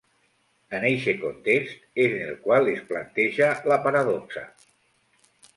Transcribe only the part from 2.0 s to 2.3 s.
és en